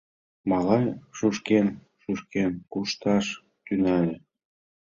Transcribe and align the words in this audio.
Малай 0.49 0.85
шӱшкен-шӱшкен 1.17 2.51
кушташ 2.71 3.25
тӱҥале. 3.65 4.15